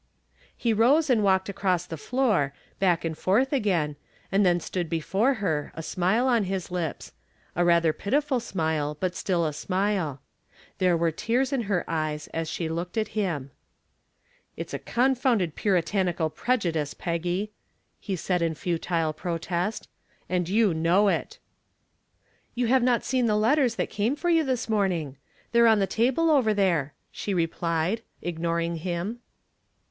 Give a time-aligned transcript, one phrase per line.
[0.57, 3.97] He rose and walked across the floor, back and forth again,
[4.31, 7.11] and then stood before her, a smile on his lips
[7.55, 10.19] a rather pitiful smile, but still a smile.
[10.79, 13.51] There were tears in her eyes as she looked at him.
[14.57, 17.51] "It's a confounded puritanical prejudice, Peggy,"
[17.99, 19.87] he said in futile protest,
[20.27, 21.37] "and you know it."
[22.55, 25.17] "You have not seen the letters that came for you this morning.
[25.51, 29.19] They're on the table over there," she replied, ignoring him.